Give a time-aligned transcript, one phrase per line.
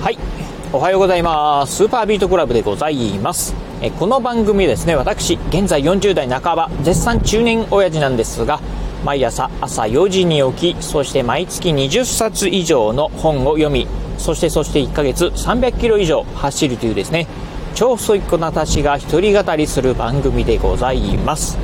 [0.00, 0.18] はい。
[0.72, 1.76] おはようございます。
[1.76, 3.68] スーパービートクラブでございます。
[3.80, 8.60] えこの番組ですね私現在40代半ば絶賛中年親父なんですが
[9.04, 13.86] 毎朝朝4時に起きそして毎月20冊以上の本を読み
[14.18, 17.28] そしてそして1ヶ月300キロ以上走るというですね
[17.76, 21.56] 超ストイックな私が一人語りする番組でございます、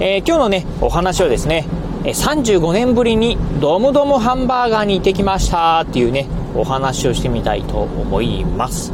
[0.00, 1.66] えー、今日のねお話はですね
[2.02, 8.92] 35年ぶりにドムドムハンバーガーに行ってきましたっていうねお話をしてみたいと思います。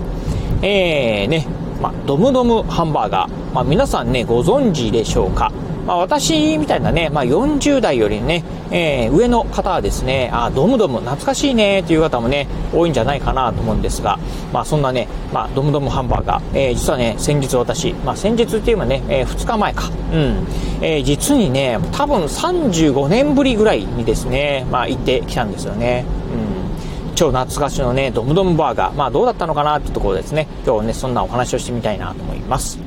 [0.63, 1.47] えーね、
[1.81, 5.53] まあ、ドムドムハンバーガー、まあ、皆さんねご存知でしょうか？
[5.87, 14.19] まあ、私みたいなね、まあ、40代よりね、えー、上の方はですね、あ、ドムドム懐かしいねという方もね、多いんじゃないかなと思うんですが、
[14.53, 20.47] まあ、そんなね、まあ、ドムドムハンバーガー、えー、実はね、先日私、まあ、先日っていうのはね、えー、2日前か、うん、
[20.83, 26.05] えー、実にね、多分35年ぶりぐらいにですね、まあ、行ってきたんですよね。
[26.35, 26.60] うん、
[27.21, 29.77] 超懐かしのね、ドムドムバーガー、まあ、どうだったのかな？
[29.77, 32.79] ってところですね、今日ね、そんなお話をしてみたいなと思います。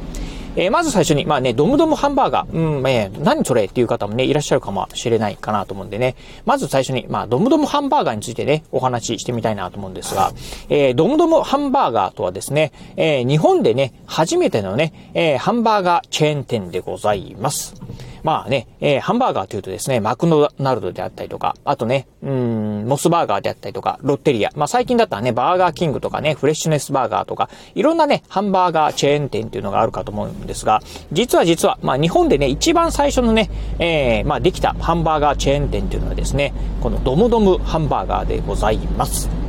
[0.55, 10.31] えー、まず最初に、まあね、ドムドムハンバーガー、うん、えー、何それっていう方もね、いらっしゃるかもしれないかなと思うんでね、まず最初に、まあ、ドムドムハンバーガーについてね、お話ししてみたいなと思うんですが、
[10.67, 17.75] えー、ドムドムハンバーガーとはですね、えー、日本でね、初めてのね、えー、ハンバーガーチェーン店でございます。
[18.23, 24.51] まあね、えー、ハンバーガーというとですね、マクドナルドであったりとか、あとね、うん、モスバーガーであったりとか、ロッテリア。
[24.55, 39.42] まあ最近だったらね、バーガーキングとかね、フレッシュネスバーガーとか、いろんなね、ハンバーガーチェーン店っていうのがあるかと思うんですが、実は実は、まあ日本でね、一番最初のね、えー、まあできたハンバーガーチェーン店っていうのはですね、このドムドムハンバーガーでございます。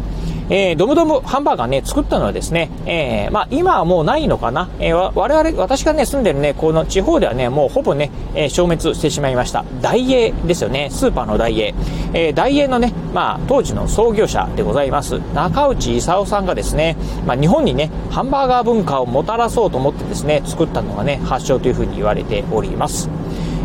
[0.51, 4.69] えー、ドムドムハンバーガーね、作ったのはですね、えー、まあ、今はもうないのかな。
[4.79, 9.65] えー、我々、私がね、住んでるね、この地方ではね、もうほぼね、えー、消滅してしまいました。
[9.81, 12.11] ダイエーですよね、スーパーのダイエー。
[12.13, 23.09] えー、ダイエーのね、まあ、当時の創業者でございます、中内勲さんがですね、まあ、日本にね、ハンバーガー文化をもたらそうと思ってですね、作ったのがね、発祥というふうに言われております。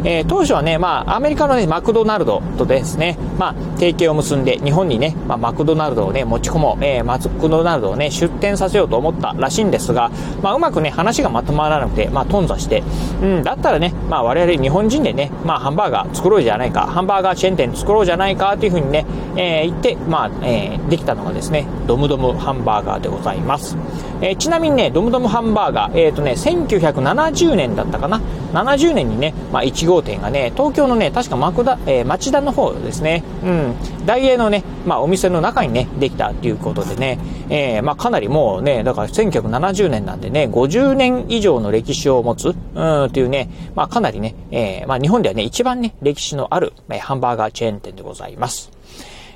[0.04, 10.12] えー、当初はね、まあ、アメリカのね、マクドナルドとですね、まあ、提携を結んで、日本にね、まあ、マクドナルドをね、持ち込もう、えー、マクドナルドをね、出店させようと思ったらしいんですが、
[10.42, 12.84] まあ、うまくね、話がまとまらなくて、まあ、頓挫して、
[13.22, 19.06] うん、だったらね、まあ、我々日本人でね、まあ、ハンバーガー作ろうじゃないか、ハンバーガーチェーン店作ろうじゃないか、というふうにね、
[19.36, 23.78] えー、言って、まあ、えー、できたのがですね、ドムドムハンバーガーでございます。
[24.22, 28.22] えー、ちなみにね、ドムドムハンバーガー、えっ、ー、とね、1970年だったかな、
[28.54, 37.20] 70年にね、まあ、1号店がね、東京のね、確かマクダ、えー、町田の方ですね、うん、大英のね、まあ、お店の中にね、できたということでね、
[37.50, 48.79] えー、まあ、かなりもうね、だから1970年なんでね、50年以上の歴史を持つ、うん、っていうね、まあ、かなりね、えー、まあ、日本ではね、一番ね、歴史のある、えー、ハンバーガーチェーン店でございます。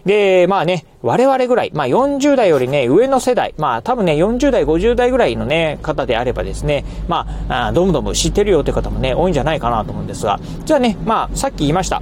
[0.05, 12.01] で、まあね、我々ぐらい、まあ40代よりね、上の世代、まあ多分ね、40代、50代ぐらいのね、方であればですね、まあ、あどむどむ知ってるよという方もね、多いんじゃないかなと思うんですが、じゃあね、まあ、さっき言いました、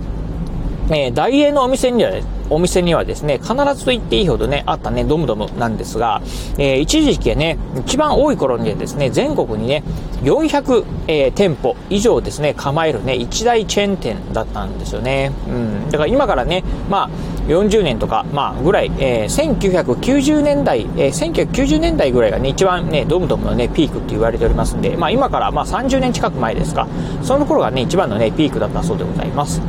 [0.89, 2.11] えー、大英のお店には、
[2.49, 6.21] お店にはですね、必ずと言っていいほどね、あったね、ドムドムなんですが、
[6.57, 9.83] えー、一時期はね、一番多い頃にですね、全国にね、
[10.23, 15.31] 400、えー、店舗以上ですね、構えるね、一大チェーン店だったんですよね。
[15.47, 15.89] うん。
[15.89, 17.09] だから今からね、まあ、
[17.47, 26.87] 40年とか、まあ、ぐらい、えー、1990年代、えー、1990年代ぐらいがね、一番ね、ドムドムのね、ピークって言われておりますんで、まあ今から、まあ30年近く前ですか、
[27.23, 29.61] その頃がね、一番のね、ピークだったそうでございます。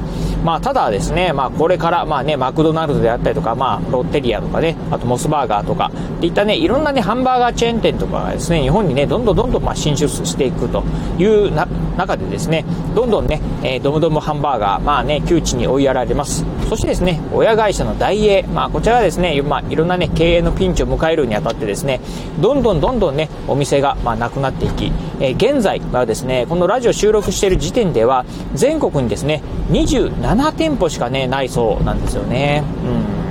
[0.44, 10.82] まあ、ただですね、まあ、これから、まあね、マクドナルドであったりとか、まあ、ロッテリアとかね、あとモスバーガーとか、っていったね、いろんなね、ハンバーガーチェーン店とかがですね、日本にね、どんどんどんどん、まあ、進出していくと
[11.18, 11.66] いうな
[11.96, 12.64] 中でですね、
[12.94, 16.44] どんどんね、えー、ドムドムハンバーガー、まあね、窮地に追いやられます。
[16.68, 22.00] そしてですね、親会社の大英、まあ、こちらはですね、まあ、いろんなね、経営のピンチを迎えるにあたってですね、
[22.40, 24.90] どんどんどんどんね、お店が、まあ、なくなっていき、
[25.22, 32.64] え、現在はですね、このラジオ収録している時点では、全国にですね、27店舗しかね、ないそうなんですよね。
[32.84, 33.22] うん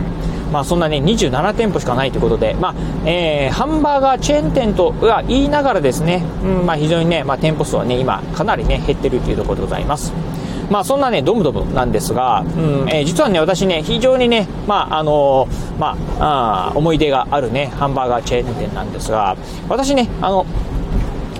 [0.52, 10.14] まあ、そんなね、27店舗しかないということで、まあ、えー、ハンバーガーチェーン店とは言いながらですね、うん、まあ、非常にね、まあ、店舗数はね、今、かなりね、減ってるというところでございます。
[10.70, 12.46] まあ、そんなね、ドムドムなんですが、う
[12.85, 19.35] んえー、実はね、私ね、非常にね、まあ、あのー、まあ、あ思い出があるね、ハンバーガーチェーン店なんですが、
[19.67, 20.46] 私ね、あの、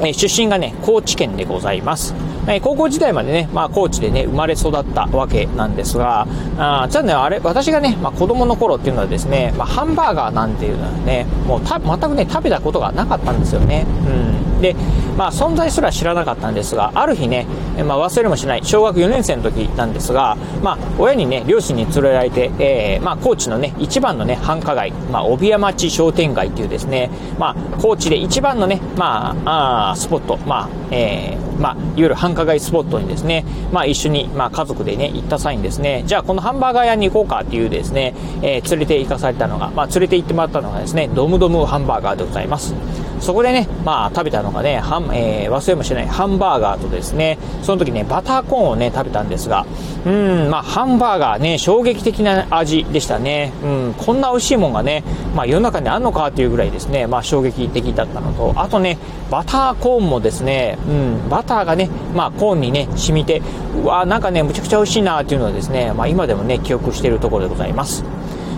[0.02, 2.14] えー、出身がね、高知県でございます。
[2.48, 6.28] えー、高校時代までね、まあ、高知でね、生まれ育ったわけなんですが、
[6.58, 13.86] あじゃあね、あれ、私がね、まあ、子供の頃っていうのはですね、まあ、ハンバーガーなんていうのはね、もうた、全くね、食べたことがなかったんですよね。
[14.06, 14.51] うん。
[14.62, 14.76] で、
[15.18, 17.46] まあ、存在すら知らなかったんですが、ある日ね、
[17.86, 42.74] まあ、忘れもしない、小学4年生の時なんですが、まあ、親にね、両親に連れられて、えー、まあ、高知のね、一番のね、繁華街、まあ、帯屋町商店街っていうですね、まあ、高知で一番のね、まあ、あスポット、まあ、えー、まあ、いわゆる繁華街スポットにですね、まあ、一緒に、まあ、家族でね、行った際にですね、じゃあこのハンバーガー屋に行こうかっていうですね、えー、連れて行かされたのが、まあ、連れて行ってもらったのがですね、ドムドムハンバーガーでございます。
[43.20, 49.66] そこでね、まあ、食べたのがね、はん、えー、忘れもしないハンバーガーとですね、その時ね、バターコーンをね、食べたんですが、
[50.06, 53.54] うん、まあ、ハンバーガーね、衝撃的な味でしたね。
[53.64, 55.04] うん、こんな美味しいもんがね、
[55.36, 58.98] まあ、世の中にあんのかっていうぐらいですね、まあ、衝撃的だったのと、あとね、
[59.30, 63.42] バターコーンもですね、うん、バターがね、まあ、コーンにね、染みて、
[63.84, 68.04] うわなんかね、むちゃくちゃ美味しいなっていうのはですね、まあ、今でもね、記憶しているところでございます。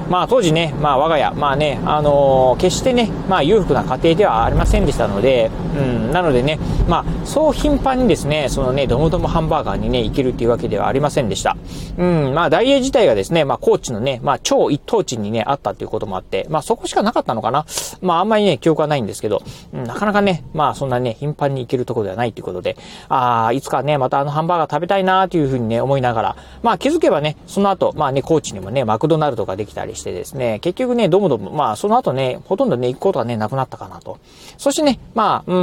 [0.09, 11.57] まあ当時ね、まあ我が家、まあね、あのー、決してね、まあ裕福な家庭ではありませんでしたので、うん、なのでね、まあそう頻繁にですね、そのね、ドムドムハンバーガーにね、行けるっていうわけではありませんでした。
[11.97, 17.65] うん、まあ大英自体がですね、まあ高知のね、まあ超一等地にね、あったっていうこともあって、まあそこしかなかったのかな。
[18.01, 19.41] まああんまりね、記憶はないんですけど、
[19.73, 22.77] うん、なかなかね、まあそんなね、頻繁に行けるところではないっていうことで、
[23.09, 34.19] ああ、いつかね、またあのハンバーガー食べたいなーというふうにね、思いながら、まあ気づけばね、その後、まあね、高知にもね、マクドナルドができたりしてですね、結局ね、どむどむ、まあ、その後ね、ほとんどね、行くことがね、なくなったかなと。
[34.57, 35.55] そしてね、まあ、う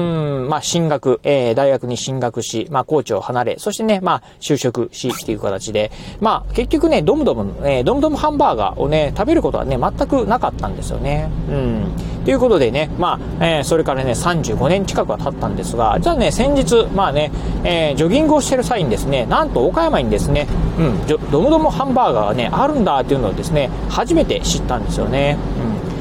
[0.45, 5.91] ん、まあ、進学、えー、大学に進学し、まあ、高知を離れ、そしてね、まあ、就職し、っていう形で、
[6.21, 11.29] まあ、結局ね、ドムドム、えー、ドムドムハンバーガーをね、食べることはね、全くなかったんですよね。
[11.49, 11.93] うん。
[12.25, 17.33] ということでね、まあ、えー、それからね、35年近くは経ったんですが、じゃあね、先日、まあね、
[17.65, 20.47] えー、ジョギングをしてる際にですね、なんと岡山にですね、
[20.79, 25.37] うん、ドムドムハンバーガーがね、あるんだっていうのをですね、初めて知ったんですよね。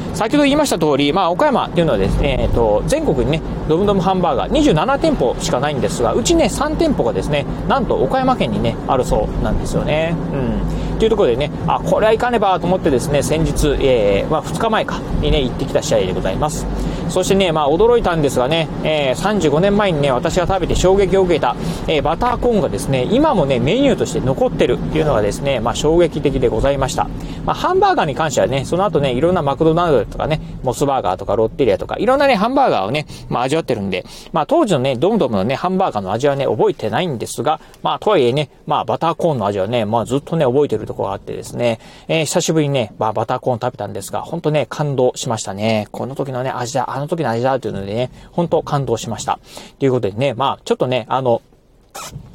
[0.09, 10.15] うん、先ほど言いました通り、まあ、岡山というのはですね、えっ、ー、と、全国にね、ドムドムハンバーガー27店舗しかないんですが、うちね、3店舗がですね、なんと岡山県にね、あるそうなんですよね。
[10.33, 10.99] うん。
[10.99, 16.65] というところでね、あ、これはいかねばと思ってですね、先日、えー、まあ、2日前かにね、行ってきた試合でございます。
[17.09, 21.55] そしてね、まあ、驚いたんですがね、えー、35年前にね、私が食べて衝撃を受けた、
[21.87, 27.07] えー、バターコーンがですね、今もね、メニューとして残ってるっていうのがですね、まあ、衝撃的でございました。
[27.45, 45.87] まあ、ハンバーガーに関してはね、その後ね、いろんなマクドナルドとかね、モスバーガーとかロッテリアとか、いろんなね、ハンバーガーをね、まあ、味わってるんで、まあ、当時のね、ドムドムのね、ハンバーガーの味はね、覚えてないんですが、まあ、とはいえね、まあ、バターコーンの味はね、まあ、ずっとね、覚えてるところがあってですね、えー、久しぶりにね、まあ、バターコーン食べたんですが、本当ね、感動しましたね。
[45.91, 49.39] この時のね、味だ、あの時の味だ、というのでね、本当感動しました。
[49.79, 51.41] ということでね、まあ、ちょっとね、あの、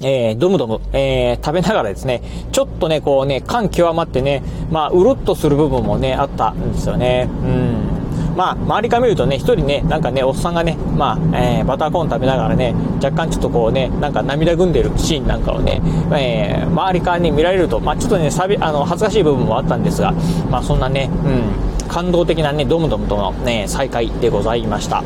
[0.00, 7.28] えー、ドムドム、えー、食べながらですね、ちょっとね、こうね、感極まってね、まあ、うるっとする部分もね、あったんですよね。
[7.28, 7.94] うん。
[8.36, 15.80] まあ、周りから見るとね、一人ね、なんかね、おっさんがね、まあ、えー、バターコーン食べながらね、若干ちょっとこうね、なんか涙ぐんでるシーンなんかをね、
[16.12, 20.12] えー、周りからね、見られると、まあ、ちょっとね、さび、あの、恥ずかしい部分もあったんですが、
[20.50, 25.02] まあ、そんなね、うん、感動的なね、ドムドムとのね、再会でございました。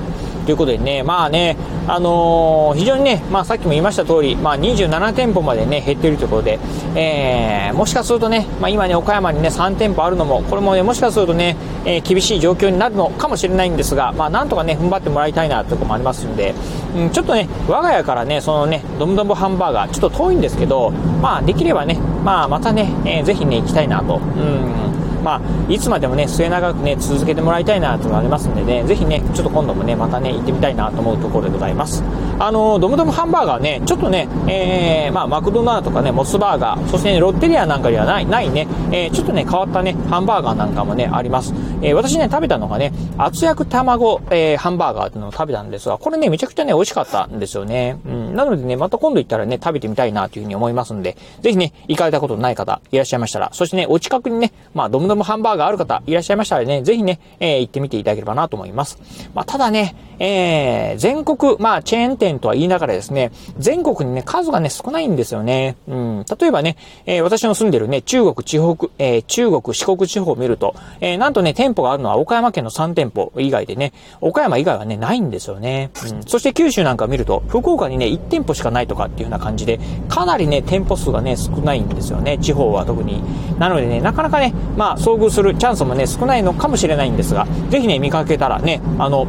[0.49, 6.59] ということでね、まあね、あのー、非常にね、まあさっきも言いました通り、まあ27店舗までね、減っているということで、
[6.95, 11.55] えー、もしかするとね、まあ今ね、岡山にね、3店舗あるのも、これもね、もしかするとね、
[11.85, 16.55] えー、厳しい状況になるのかもしれないんですが、まあなんとかね、踏ん張ってもらいたいなというところもありますんで、
[16.97, 24.17] うん、ちょっとね、我が家からね、そのね、ドムドムハンバーガー、ちょっと遠いんですけど、まあできればね、まあまたね、えー、ぜひね、行きたいなと。
[24.17, 24.88] うん
[25.29, 25.41] まあ、
[25.71, 32.03] いつまでもね、末永くね、続けてもらいたいなというのがありますんでね、ぜひね、ちょっと今度もね、またね、行ってみたいなと思うところでございます。
[32.41, 41.53] あの、ドムドムハンバーガーね、ちょっとね、えー、まあ、マクドナルドとかね、モスバーガー、そして、ね、ロッテリアなんかにはない、ないね、えー、ちょっとね、変わったね、ハンバーガーなんかもね、あります。
[41.83, 47.99] えー、私ね、食べたのがね、厚焼く卵、えー、ハンバーガーっていうのを食べたんですが、これね、めちゃくちゃね、美味しかったんですよね。
[48.07, 48.37] うん。
[48.37, 58.99] なのでね、また今度行ったらね、食べてみたいなというふうに思いますんで、ぜひね、行かれたことない方、いらっしゃいましたら、そしてね、お近くにね、まあ、ドムドムハンバーガーある方、いらっしゃいましたらね、ぜひね、えー、行ってみていただければなと思います。
[59.35, 65.77] まあ、ただね、えー、全国、まあ、チェーン店とは言いながらですね、全国にね、数がね、少ないんですよね。
[65.89, 66.25] うん。
[66.39, 75.91] 例えばね、えー、私の住んでるね、中国地方、えー、中国四国地方を見ると、えー、なんとね、店舗があるのは岡山県の3店舗以外でね、岡山以外はね、ないんですよね。
[76.13, 76.23] うん。
[76.25, 82.39] そして九州なんか見ると、福岡にね、1店舗しかないとかっていうような感じで、かなりね、店舗数がね、少ないんですよね。
[82.39, 83.23] 地方は特に。
[83.59, 89.27] なのでね、なかなかね、まあ、遭遇するチャンスもね、少ないのかもしれないんですが、ぜひね、見かけたらね、あの、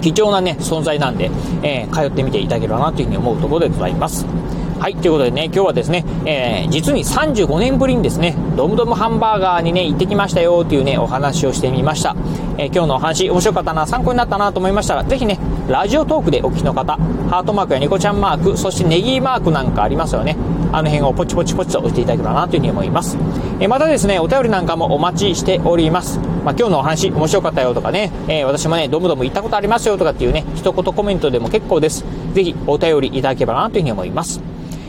[0.00, 1.30] 貴重なね、存在なんで、
[1.62, 4.26] えー、通ってみていただければなというふうに思うところでございます。
[4.78, 12.14] はい、ということでね、今日はですね、えー、実に35年ぶりにですね、ドムドムハンバーガーにね、行ってきましたよというね、お話をしてみました。
[12.58, 16.96] えー、今日のお話、面白かったな、参考になったなと思いましたら、ぜひね、ラジオトークでお聞きの方、
[17.28, 20.36] ハートマークやニコちゃんマーク、そしてネギマークなんかありますよね。
[20.72, 23.16] あの辺をポチポチポチと押していただければなというふうに思います。
[23.60, 26.18] え、またですね、お便りなんかもお待ちしております。
[26.44, 32.04] まあ、今日のお話面白かったよとかね、えー、私もね、ドムドム行ったことありますよとかっていうね、一言コメントでも結構です。
[32.34, 34.40] ぜひお便りいただければなというふうに思います。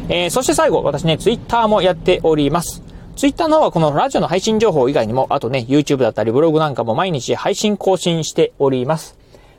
[0.10, 2.84] えー、そして最後、私ね、ツイッターもやっております。
[3.16, 9.19] ツイッターの方はこのラジオの配信情報以外にも、あとね、YouTube だったりブログなんかも毎日配信更新しております。